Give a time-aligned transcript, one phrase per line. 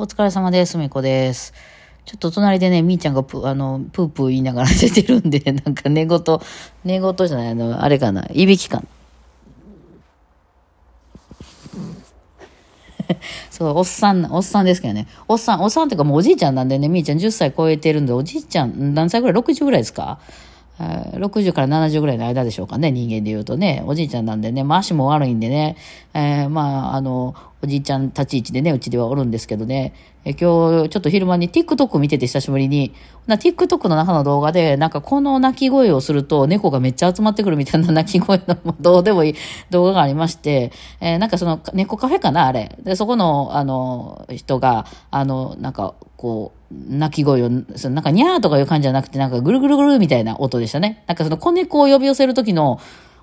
[0.00, 0.78] お疲れ様です。
[0.78, 1.52] みこです。
[2.06, 6.18] ちょっと隣でね、みーちゃんがプあのプープー言いながら 出てるんで、なんか寝言、
[6.86, 8.84] 寝言じゃない、あの、あれかな、いびきかな。
[13.50, 15.06] そう、おっさん、おっさんですけどね。
[15.28, 20.18] おっさん、おっさんっていうかもうおじいちゃんなんでね、みーちゃん10歳超えてるんで、おじいちゃん、何歳ぐらい ?60 ぐらいですか
[20.78, 25.76] ？60から70ぐらいの間でしょうかね、人間で言うとね、おじいちゃんなんでね、まあ足も悪いんでね、
[26.14, 29.92] えーまあ、あの、おじいちゃん立ち位置でね、うちではおるんですけどね、
[30.24, 32.94] え今日ちょっと昼間に TikTok 見てて久しぶりに、
[33.26, 39.34] な TikTok の中の動画で、なんかこの鳴き声をすると猫がめっちゃ集まってくるみたいな鳴き声のどうでもいい
[39.68, 42.78] 動画がありまして、えーなんかその猫カフェかな、あれ。
[42.82, 51.04] で、そこの、あの、人が、あの、なんか、こう、鳴き声を、そのなんかニャーとかいう感じじゃなくて、なんかぐるぐるぐるみたいな音でしたね。
[51.06, 52.80] なんかその子猫を呼び寄せる時の、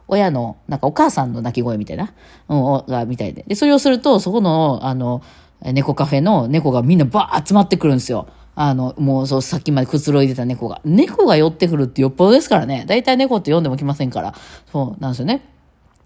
[0.07, 2.13] 親の、なんかお母さんの泣き声みたいな、
[2.49, 3.43] うん、が、みたいで。
[3.47, 5.21] で、それをすると、そこの、あの、
[5.61, 8.27] 猫カフェの猫がみんなバー集まってくるんですよ。
[8.55, 10.81] あの、もうそう、さっきまでくつろいでた猫が。
[10.83, 12.85] 猫が寄ってくるってよっぽどですからね。
[12.87, 14.33] 大体猫って呼んでも来ませんから。
[14.71, 15.41] そうなんですよね。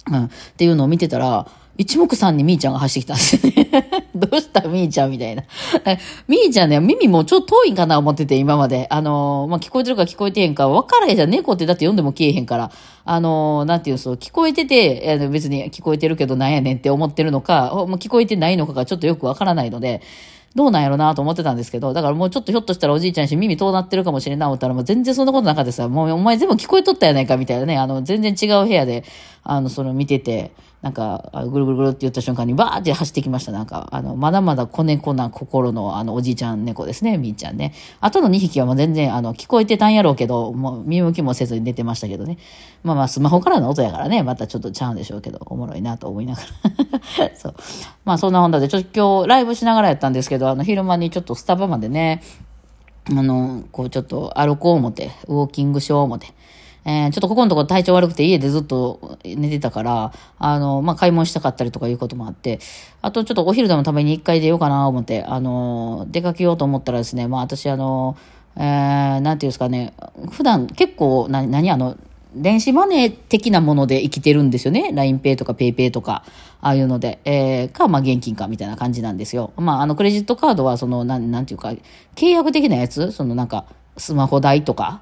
[0.09, 0.25] うん。
[0.25, 4.05] っていうのを見てたら、一目散にみーちゃんが走ってきたんですよね。
[4.13, 5.43] どうしたみーちゃんみたいな。
[6.27, 8.87] みーちゃんね、耳もちょっと遠いんかな思ってて、今まで。
[8.89, 11.29] あのーまあ、聞こえてるか聞こえてへんか分からへんじゃん。
[11.29, 12.71] 猫ってだって読んでも消えへんから。
[13.03, 20.01] あのーなんていう、そう、聞こえてて、えー別に聞こえてるけどなんやねんって思ってるのか、もう聞こえてないのかがちょっとよく分からないので、
[20.53, 25.81] どうなんやろなと思ってたんですけど、だからもうちょっとひょっとしたらおじいちゃんし耳遠なってるかもしれんな思ったら、もう全然そんなことなかったです。
[25.87, 29.05] もうお前全部聞こえとったやないかみたいなね、あの、全然違う部屋で、
[29.43, 30.51] あの、その見てて、
[30.81, 33.51] なんか、ぐるぐるぐるって言った瞬間にバーって走ってきました。
[33.51, 37.73] なんか、あの、まだまだ子猫な心の、あの、おじいちゃん猫ですね、みーちゃんね。
[37.99, 42.39] あとの2匹はもう全然、あの、聞こえてたんやろうけど、もう見向きもせずに出てましたけどね。
[42.83, 46.41] まあまあ、スマホからの音やからね、またちょっとちゃうんでしょうけど、おもろいなと思いなが
[47.19, 47.29] ら。
[47.37, 47.55] そう。
[48.03, 52.23] まあ、そんな本題で、ちょっと今日ライブしながらやったんですけど、あの、昼間にちょっとスタバまでね、
[53.09, 56.33] あの、こうちょっと歩こう思って、ウォーキングしよう思って。
[56.85, 62.59] えーちょっとここのとこ体調悪くて家でずっと寝てたから、あの、まあ、買い物したかったりとかいうこともあって、
[63.01, 68.17] あとちょっとお昼でも食べに一回出ようかなと思って、あの、出かけようと思ったらですね、まあ、私あの、
[68.55, 69.93] えー、なんていうんですかね、
[70.31, 71.97] 普段結構、な、何あの、
[72.35, 74.91] 電子マネー的なもので生きてるんですよね。
[74.93, 76.23] LINEPay とか PayPay とか、
[76.61, 77.19] ああいうので。
[77.25, 79.51] えー、か、まあ、現金かみたいな感じなんですよ。
[79.57, 81.73] まあ、あの、クレジットカードは、その、なん、なんていうか、
[82.15, 83.65] 契約的なやつその、なんか、
[83.97, 85.01] スマホ代とか、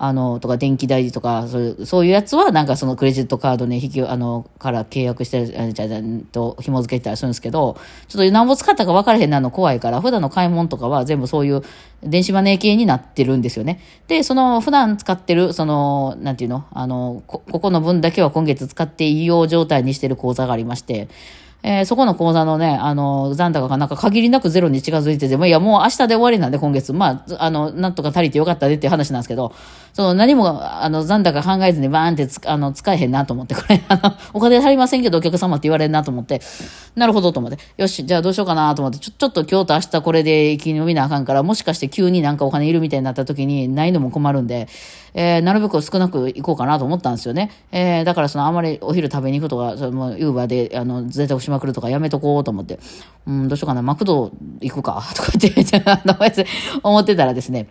[0.00, 6.00] あの、とか電気代とか、そういう、そういうやつは、なんかそのクレジットカードね、引き、あの、から契約してる、じゃじゃ
[6.30, 7.76] と、紐付けたりするんですけど、
[8.06, 11.62] ちょっと何ぼ使ったか分からへんなの怖いから、普段の買い物とかは全部そういう
[12.04, 13.80] 電子マネー系になってるんですよね。
[14.06, 21.08] で、その、普段使ってる、その、なんていうのあの、こ、ここの分だけは今月使っていいよう状態にしてる口座がありまして、
[21.62, 26.92] えーそこの口座のね、あの、残高がなんか限りなくゼロに近づいてて、もういや、もう明日で終わりなんで、今月。
[26.92, 29.52] まあ、あの、なんとか足りてよかったでっていう話なんですけど、
[29.92, 36.40] その何も、あの、残高考えずにバーンってあの、使えへんなと思って、これ、あの、お金足りませんけど、お客様って言われるなと思って、
[36.94, 44.68] なるほどと思って、よし、じゃあどうしようかなと思って、ちょ、ちょっと今日と明日これで生き延びなあかんから、もしかして急になんかお金いるみたいになった時にないのも困るんで、
[45.14, 47.50] えーなるべく少なく行こうかなと思ったんですよね。
[47.72, 52.78] えーだからそのあまりお昼食べに行くとか、そのユーバーで、あの、贅沢しまくるとかやめとこうと思って、
[53.26, 55.54] うん、どうしようかな、マクド行くか、 とかって、
[55.84, 56.16] あの、
[56.82, 57.68] 思ってたらですね、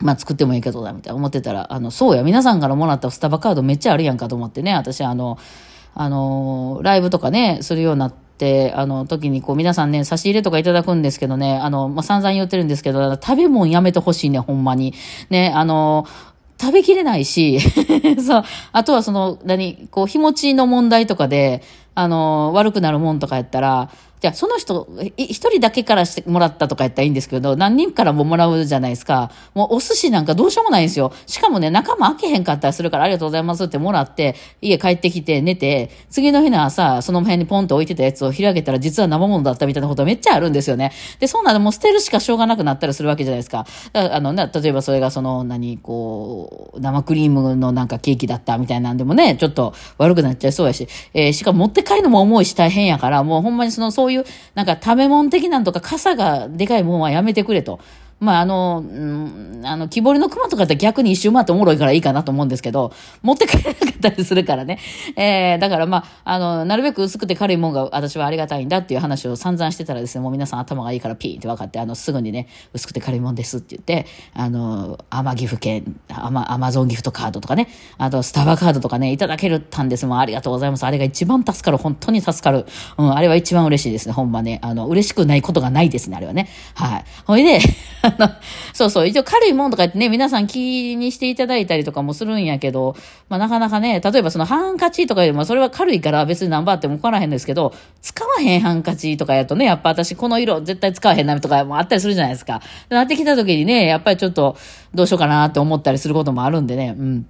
[0.00, 5.38] まあ作ってもいいけどだ、みたいな思ってたら、あの、そうや、皆さんからもらったスタバカードめっちゃあるやんかと思ってね、私、あの、
[5.94, 14.94] あの、ライブとかね、するようになって、あの、時にこう皆さんね、差し入れとかいただくんですけどね、あの、まあ、散々言ってるんですけど、食べ物やめてほしいね、ほんまに。
[15.30, 16.06] ね、あの、
[16.60, 17.60] 食べきれないし、
[18.20, 18.42] そう、
[18.72, 21.62] あとはその、何、こう、日持ちの問題とかで、
[21.94, 29.30] あの、悪くなるもんとかやったら、じゃあ、その人、一人だけからしてもらったとかやったらいいんですけど、何人からももらうじゃないですか。
[29.54, 31.12] もうお寿司なんかどうしようもないんですよ。
[31.26, 40.92] しかもね、仲間開けへんかったりするから、ありがとうございますってもらって、家帰ってきて寝て、次の日の朝、その辺にポンと置いてたやつを開けたら、実は生物だったみたいなことめっちゃあるんですよね。
[41.20, 43.58] で、そうなのもう捨てるしかしょうがなくなったりするわけじゃないですか。
[43.64, 54.24] かあの、な例えばそれがその、何、こう、生クリームのなんかケーキだったみたいなんでもね、ちょっと悪くなっちゃいそうやし、えーしかも持って帰るのも重いし大変やから、もうほんまにその、そういう、
[54.54, 57.80] なんか食べ物的なんとか傘がでかいもんはやめてくれと。
[58.20, 62.92] まあ、あの、うん、あの、木彫りの熊とかって逆に一周回っておもろいからいいかなと思うんですけど、
[63.22, 64.78] 持って帰れなかったりするからね。
[65.16, 77.68] えー、だからまあ、あの、なるべく薄くて軽いもんが私はありがたいんだっていう話を散々してたらですね、もう皆さん頭がいいからピーって分かって、あの、すぐにね、薄くて軽いもんですって言って、あの、天岐阜県、アマアマゾンギフトカードとかね、
[77.98, 80.84] あとスタバカードとかね、いただけるたんですもうありがとうございます。
[80.84, 81.78] あれが一番助かる。
[81.78, 82.66] 本当に助かる。
[82.96, 84.58] うん、あれは一番嬉しいですね、ほんまね。
[84.62, 86.48] あの、嬉しくないことがないですね、あれはね。
[86.74, 87.04] はい。
[87.26, 87.60] ほいで、
[88.08, 88.30] あの、
[88.72, 92.96] そうそう、一応軽いもんとか言ってね、皆さん気にしていただいたりとかもするんやけど、
[93.28, 102.60] まあなかなかね、例えばそのハンカチとかよりもそれは軽いから別に何番あっても分からへんですけど、使わへんハンカチとかやとね、やっぱ私この色絶対使わへんなとかもあったりするじゃないですか。
[102.88, 104.56] なってきた時にね、やっぱりちょっと
[104.94, 107.26] どうしようかなって思ったりすることもあるんでね、うん。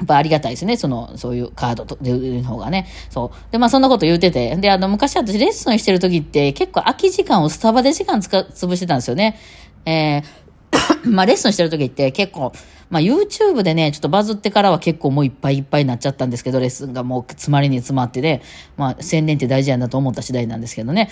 [0.00, 0.76] やっぱありがたいですね。
[0.76, 2.88] その、そういうカードという方がね。
[3.10, 3.52] そう。
[3.52, 4.56] で、まあそんなこと言うてて。
[4.56, 9.38] で、あの、昔私レッスンしてる時って結構空き時間をスタバで時間つか、潰してたんですよね。
[9.86, 10.24] えー、
[11.10, 12.52] まあレッスンしてる時って結構、
[12.90, 18.42] まあ YouTube でね、ちょっとバズってからは結構もういっぱいいっぱいになっちゃったんですけど、レッスンがもう詰まりに詰まってね、
[18.76, 21.10] まあ宣伝って大事やなと思った次第なんですけどね。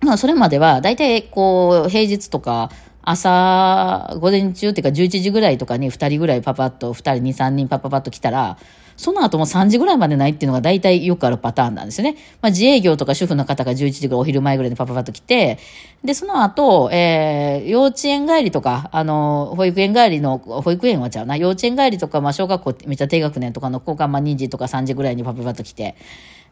[0.00, 2.70] まあそれまでは、大体こう、平日とか、
[3.02, 8.58] 朝、午前中っていうか11時ぐらいとかに2人ぐらいパパッと、2人、2、3人パパパッと来たら、
[9.00, 12.18] その後も3時ぐらいまでないっていうのが大体よくあるパターンなんですよね。
[12.42, 15.58] まあ自営業とか主婦の方が11時ぐらいお昼前ぐらいにパパパと来て、
[16.04, 25.96] で、その後、えー、幼稚園帰りとか、あの、保育園帰りの、保育園はちゃうな、幼稚園帰りとか、まあ小学校めっちゃ低学年とかの子が、まあ2時とか3時ぐらいにパパパと来て、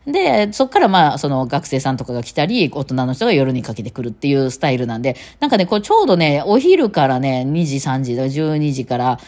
[0.07, 9.21] で、そっからまあ、その学生さんとかが来たり、大人の人が夜にかけてくるっていうスタイルなんで、なんかね、こうちょうどね、お昼からね、2時、3時、12時から、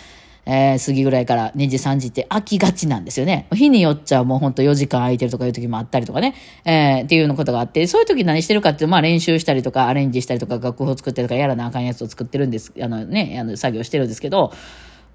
[0.46, 3.46] えー、過ぎぐらいから2時、3時って飽きがちなんですよね。
[3.52, 6.34] 日によっちゃもうほんと4時間空いてるとかいう時もあったりとかね、
[6.64, 14.52] えー、っていうのことがあって、そういう時何してるかっていうと、まあ練習したりとか、アレンジしたりとか、楽譜を作ったりとか、やらなあかんやつを作ってるんです、あのね、あの作業してるんですけど、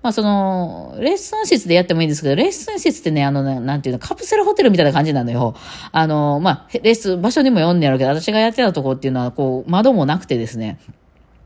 [0.06, 5.56] まあその、レッスン室でやってもいいんですけど、レッスン室ってね、あの、なんていうの、カプセルホテルみたいな感じなのよ。
[5.92, 10.78] あの、まあ、レッスン、場所にも読んでやるけど、私がやってたとこっていうのは、こう、窓もなくてですね、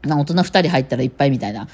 [0.06, 1.70] 大人二人入ったらいっぱいみたいな。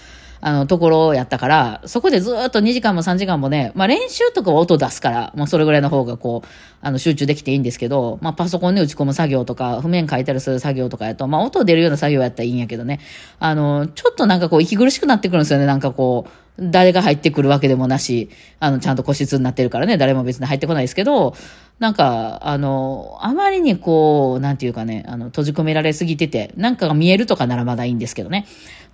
[0.47, 6.47] あの、ところやったから、そこでずっと2時間も3時間もね、まあ練習とかは音出すから、もうそれぐらいの方がこう、
[6.81, 13.00] あの、集中できていいんですけど、まあパソコンに打ち込む作業とか、譜面書いたりする作業とかやと、まあ音出るような作業やったらいいんやけどね、
[13.39, 18.30] あの、ちょっとなんかこう、息苦しくなってくるんですよね、なんかこう、誰が入ってくるわけでもなし、
[18.60, 21.36] あの、ちゃんと個室になってるからね、誰も別に入ってこないですけど、
[21.80, 28.46] なんか、あの、あまりにこう、なんていうかね、あの、閉じ込められすぎてて、なんかが見えるとかならまだいいんですけどね。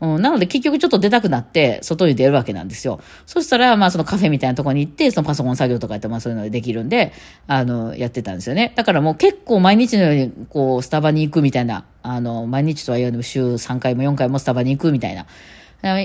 [0.02, 3.00] うん、なので結局ちょっと出たくなって、外に出るわけなんですよ。
[3.28, 7.14] そしたら、まあそのカフェみたいなとこに行って、そのパソコン作業とかやって、まあそういうのでできるんで、
[7.46, 8.74] あの、やってたんですよね。
[8.76, 15.28] だからもう結構毎日のように、こう、スタバに行くみたいな、あの、毎日とは言わぬ週3回も4回もスタバに行くみたいな。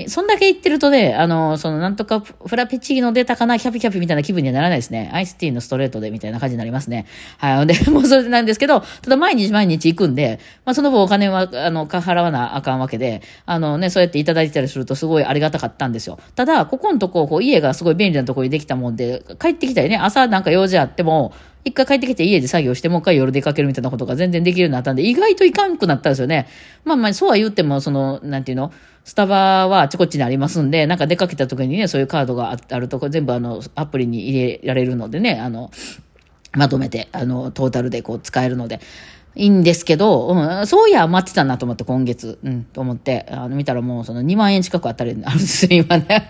[0.07, 5.11] そんだけ言ってるとね、あの、そのなんとかフラペチーノ出たかな、キャピキャピみたいな気分にはならないですね。
[5.13, 7.05] アイスティーのストレートでみたいな感じになりますね。
[7.37, 7.67] はい。
[7.67, 16.17] で、もうそれなんですけど、ただ毎日毎日行くんで、まあその分お金は、あの、払わなあかんわけで、あのね、そうやっていただいたりするとすごいありがたかったんですよ。
[16.35, 21.33] ただ、ここのとこ、こう家がすごい便利なところにできたもんで、帰ってきたりね、朝なんか用事あっても、
[21.67, 26.47] 一回帰ってきて家で作業して、もう一回夜出かけるみたいなことが全然できるようになったんで、意外といかんくなったんですよね。
[26.85, 28.71] まあまあ、そうは言っても、その、なんていうの？
[29.03, 35.71] スタバはあちこちにありますんで、なんか出かけた時にね、そういうカードがあると、全部あの、アプリに入れられるのでね、あの、
[36.53, 38.81] まとめて、あの、トータルでこう使えるので、
[39.37, 46.27] いいんですけど、うん、そういや余ってたなと思って今月、うん、と思って、あの、見たらもうその2万円近くあたり あるんですよ、今ね。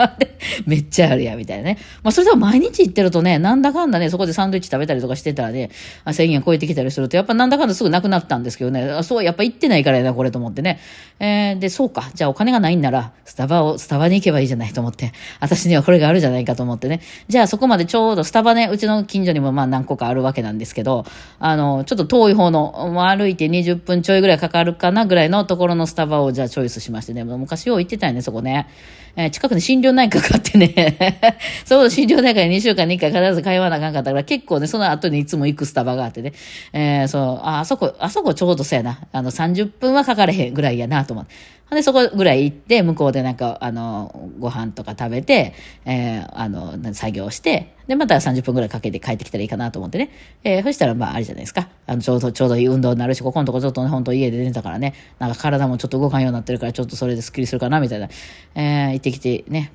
[0.65, 1.77] めっちゃあるや、みたいなね。
[2.03, 5.69] まあ、それでも毎日行ってるとね、なんだかんだね、そこでサンドイッチ食べたりとかしてたらね、
[6.05, 10.79] 1000円超えてきたりすると、やっぱなんだかんだすぐなくなったんですけどね、あそう、やっぱ行ってないからやな、これと思ってね。
[11.19, 16.99] えー、で、そうか、じゃあお金がないんなら、スタバを、スタバに行けばいいじゃないと思って、私にはこれがあるじゃないかと思ってね。
[17.29, 21.05] じゃあそこまでちょうど、スタバね、うちの近所にもまあ何個かあるわけなんですけど、
[21.39, 27.23] あの、ちょっと遠い方の、歩いて20分ちょいぐらいかかるかなぐらいのところのスタバをじゃあチョイスしましてね。
[27.23, 28.67] 昔よう行ってたよね、そこね。
[29.15, 31.19] えー、近くに心療内科があってね。
[31.65, 36.33] そう、心療内科に2週間に1回必ず通わなあかんかったから、結構ね、その後にいつも行くスタバがあってね。
[36.71, 38.99] えー、そう、あ、あそこ、あそこちょうどそうやな。
[39.11, 41.33] あの、30分はかかれへんぐらいやなと思って。
[41.75, 45.53] で、そこぐらい行って、向こうでなんか、あの、ご飯とか食べて、
[45.85, 50.11] えー、あの、作業して、で、また30分ぐらいかけて帰ってきたらいいかなと思ってね。
[50.43, 51.69] えー、そしたら、まあ、あれじゃないですか。
[51.85, 58.09] あの、ちょうど、ちょうどいい運動になるし、ここのとこちょっとね、本当家で寝たからね、なんか体もちょっと動かんようになってるから、ちょっとそれでスッキリするかな、みたいな。
[58.55, 59.71] えー、行ってきてね。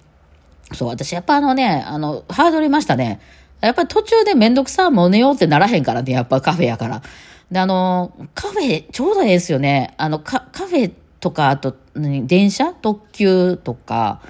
[0.74, 3.20] そう、私やっぱあのね、あの、ハードルいましたね。
[3.60, 7.02] やっぱり途中でめんどくさ、もう寝ようってならへんからね、やっぱカフェやから。
[7.50, 9.94] で、あの、カフェ、ちょうどええですよね。
[9.98, 12.72] あの、カフェとか、あと、電車？
[12.72, 14.20] 特急とか、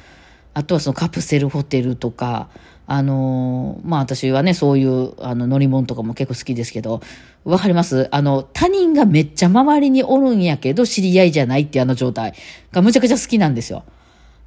[0.55, 2.49] あとはそのカプセルホテルとか、
[2.87, 7.01] あのーまあ私はね、そういうあの乗り物とかも結構好きですけど、
[7.45, 8.09] わかります？
[8.11, 12.35] あの、他人がめっちゃ周りにおるんやけど知り合いじゃないっていうあの状態
[12.73, 13.85] がむちゃくちゃ好きなんですよ。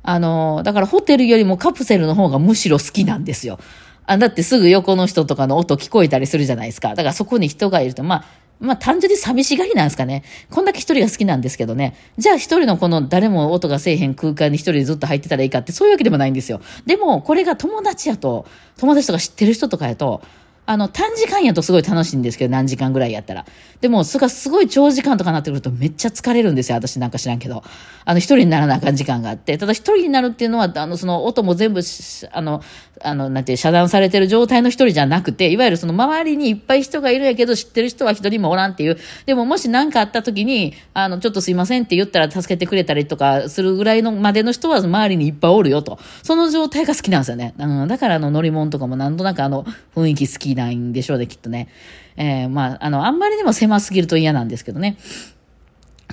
[0.04, 3.58] あのーだからホテルよりもカプセルの方がむしろ好きなんですよ。
[4.06, 6.90] あ、だってすぐ横の人とかの音聞こえたりするじゃないですか。
[6.90, 8.26] だからそこに人がいると、まあ、
[8.60, 10.24] まあ単純に寂しがりなんですかね。
[10.50, 11.96] こんだけ一人が好きなんですけどね。
[12.18, 16.62] じゃあ一人のこの誰も音がせえへん空間に一人でずっと入ってたらいいかってそういうわけでもないんですよ。
[16.86, 18.46] でもこれが友達やと、
[18.78, 20.22] 友達とか知ってる人とかやと、
[20.66, 23.46] あの、短時間やとすごい楽しいんですけど、何時間ぐらいやったら。
[23.82, 26.78] でも、それがすごい長時間とかなってくるとめっちゃ疲れるんですよ。
[26.78, 27.64] 私なんか知らんけど。
[28.06, 29.58] あの、一人にならなあかん時間があって。
[29.58, 31.82] ただ一人になるっていうのは、あの、その音も全部、
[32.32, 32.62] あの、
[33.02, 38.98] あの、なんていう、遮断されてる状態の一人じゃなくて、いわゆるその周りにいっぱい人がいるやけど、知ってる人は一人もおらんっていう。
[39.26, 46.00] でも、もし何かあった時に、あの、ちょっとすいませんって言ったら助けてくれたりとかするぐらいのまでの人は周りにいっぱいおるよと。
[46.24, 47.54] その状態が好きなんですよね。
[47.58, 51.68] うん、だからあの乗り物とかもなんとなくあの雰囲気好きないんでしょうね、きっとね。
[52.18, 54.98] えー、まあ、あの、あんまりでも狭すぎると嫌なんですけどね。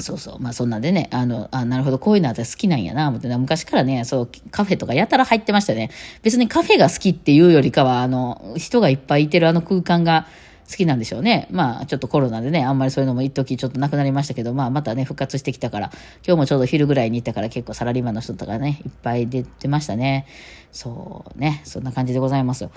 [0.01, 0.41] そうそう。
[0.41, 5.91] まあそんなんでね、あの、あ、なるほど、こういうの私好きなんやな、思ってね、昔からね、そう、カフェとかやたら入ってましたね。
[6.23, 10.27] 別にカフェが好きっていうよりかは、あの、人がいっぱいいてるあの空間が
[10.71, 11.47] 好きなんでしょうね。
[11.51, 15.91] まあちょっとコロナでね、あんまりそういうのも一時ちょっとなくなりましたけど、まあまたね、復活してきたから、
[16.27, 20.27] 今日もちょうど昼ぐらいに行ったから結構サラリーマンの人とかね、いっぱい出てましたね。
[20.71, 22.69] そうね、そんな感じでございます。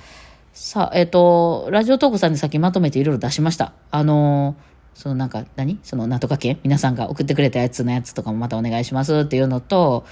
[0.57, 3.73] さあ、えっ、と、ラジオトークさんでさっきまとめていろいろ出しました。
[3.91, 10.05] あのーそのなんか何、そのなんとか系皆さんが送ってくれたやつのやつとかもまたお願いしますっていうのと、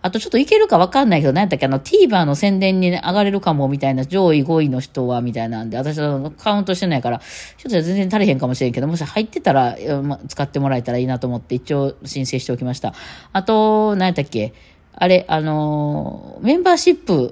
[0.00, 1.66] あとちょっといけるかわかんないけど、何やったっけ？
[1.66, 12.94] あの TVer の宣伝に、ね、上がれるかもみたいな上位5位の人はみたいなんで、私はカウントしてないから、ちょっと全然足りへんかもしれんけど、もし入ってたら、ま、使ってもらえたらいいなと思って一応申請しておきました。
[13.34, 14.54] あと、何やったっけ？
[14.92, 17.30] あれ、あのーメンバーシップ、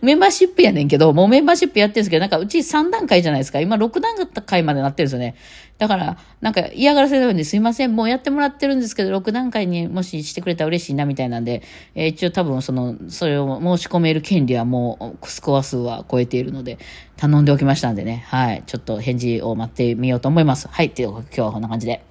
[0.00, 3.60] メンバーシップやねんけど、もうメンバーシップやってるんですけど、なんかうち3段階じゃないですか。
[3.60, 5.34] 今6段階までなってるんですよね。
[5.78, 11.62] だから、なんか嫌がらせのようにすいません、もうやってもらってるんですけど、6段階にもししてくれたら嬉しいなみたいなんで、
[11.94, 16.78] えー一応多分その、それを申し込める権利はもうスコア数は超えているので、
[17.16, 18.24] 頼んでおきましたんでね。
[18.28, 18.62] はい。
[18.66, 20.68] ちょっと返事を待ってみようと思います。
[20.68, 20.90] はい。
[20.90, 22.09] という今日はこんな感じで。